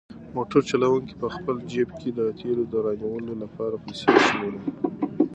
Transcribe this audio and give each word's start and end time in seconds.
موټر 0.35 0.61
چلونکی 0.69 1.13
په 1.21 1.27
خپل 1.35 1.55
جېب 1.71 1.89
کې 1.99 2.09
د 2.17 2.19
تېلو 2.39 2.63
د 2.69 2.73
رانیولو 2.85 3.33
لپاره 3.43 3.75
پیسې 3.85 4.09
شمېري. 4.27 4.61